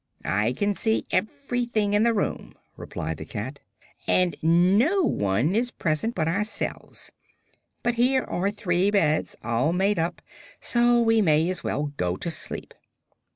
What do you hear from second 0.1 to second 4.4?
"I can see everything in the room," replied the cat, "and